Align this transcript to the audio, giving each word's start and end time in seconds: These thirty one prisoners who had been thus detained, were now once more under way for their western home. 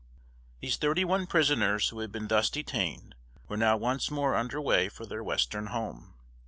These 0.61 0.77
thirty 0.77 1.05
one 1.05 1.27
prisoners 1.27 1.89
who 1.89 1.99
had 1.99 2.11
been 2.11 2.27
thus 2.27 2.49
detained, 2.49 3.13
were 3.47 3.55
now 3.55 3.77
once 3.77 4.09
more 4.09 4.35
under 4.35 4.59
way 4.59 4.89
for 4.89 5.05
their 5.05 5.23
western 5.23 5.67
home. 5.67 6.15